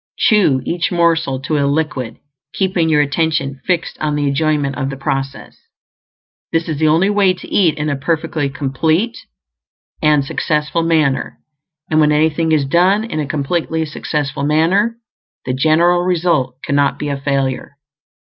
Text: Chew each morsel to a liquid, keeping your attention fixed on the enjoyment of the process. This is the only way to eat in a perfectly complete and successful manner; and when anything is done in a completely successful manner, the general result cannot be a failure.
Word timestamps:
Chew 0.17 0.63
each 0.65 0.91
morsel 0.91 1.39
to 1.41 1.59
a 1.59 1.67
liquid, 1.69 2.17
keeping 2.55 2.89
your 2.89 3.01
attention 3.01 3.61
fixed 3.67 3.99
on 3.99 4.15
the 4.15 4.27
enjoyment 4.29 4.75
of 4.75 4.89
the 4.89 4.97
process. 4.97 5.55
This 6.51 6.67
is 6.67 6.79
the 6.79 6.87
only 6.87 7.11
way 7.11 7.35
to 7.35 7.47
eat 7.47 7.77
in 7.77 7.87
a 7.87 7.95
perfectly 7.95 8.49
complete 8.49 9.15
and 10.01 10.25
successful 10.25 10.81
manner; 10.81 11.37
and 11.91 11.99
when 11.99 12.11
anything 12.11 12.51
is 12.51 12.65
done 12.65 13.03
in 13.03 13.19
a 13.19 13.27
completely 13.27 13.85
successful 13.85 14.41
manner, 14.41 14.97
the 15.45 15.53
general 15.53 16.01
result 16.01 16.55
cannot 16.63 16.97
be 16.97 17.09
a 17.09 17.17
failure. 17.21 17.77